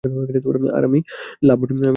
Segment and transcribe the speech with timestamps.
[0.71, 0.99] আর আমি
[1.43, 1.89] লাভমোর নই।